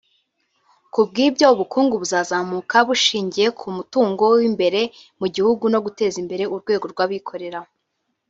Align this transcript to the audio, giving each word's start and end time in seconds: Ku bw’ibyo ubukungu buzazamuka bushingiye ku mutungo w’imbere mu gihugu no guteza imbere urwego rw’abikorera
Ku 0.93 0.99
bw’ibyo 1.07 1.45
ubukungu 1.53 1.93
buzazamuka 2.01 2.77
bushingiye 2.87 3.47
ku 3.59 3.67
mutungo 3.77 4.23
w’imbere 4.33 4.81
mu 5.19 5.27
gihugu 5.35 5.63
no 5.73 5.79
guteza 5.85 6.17
imbere 6.23 6.43
urwego 6.55 6.85
rw’abikorera 6.93 7.59